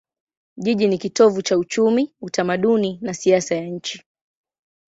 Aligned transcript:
Jiji 0.57 0.87
ni 0.87 0.97
kitovu 0.97 1.41
cha 1.41 1.57
uchumi, 1.57 2.13
utamaduni 2.21 2.97
na 3.01 3.13
siasa 3.13 3.55
ya 3.55 3.65
nchi. 3.67 4.03